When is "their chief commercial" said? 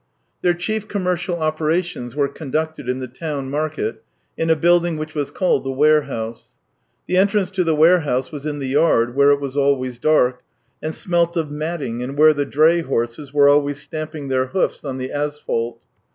0.41-1.35